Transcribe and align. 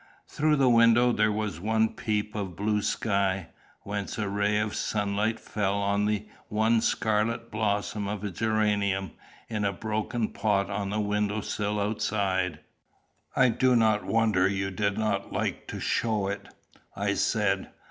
Through 0.27 0.55
the 0.55 0.67
window 0.67 1.11
there 1.11 1.31
was 1.31 1.59
one 1.59 1.89
peep 1.89 2.33
of 2.33 2.47
the 2.47 2.55
blue 2.55 2.81
sky, 2.81 3.49
whence 3.81 4.17
a 4.17 4.27
ray 4.27 4.57
of 4.57 4.73
sunlight 4.73 5.39
fell 5.39 5.75
on 5.75 6.07
the 6.07 6.27
one 6.47 6.81
scarlet 6.81 7.51
blossom 7.51 8.07
of 8.07 8.23
a 8.23 8.31
geranium 8.31 9.11
in 9.47 9.63
a 9.63 9.71
broken 9.71 10.29
pot 10.29 10.71
on 10.71 10.89
the 10.89 10.99
window 10.99 11.41
sill 11.41 11.79
outside. 11.79 12.61
"I 13.35 13.49
do 13.49 13.75
not 13.75 14.03
wonder 14.03 14.47
you 14.47 14.71
did 14.71 14.97
not 14.97 15.31
like 15.31 15.67
to 15.67 15.79
show 15.79 16.29
it," 16.29 16.47
I 16.95 17.13
said. 17.13 17.69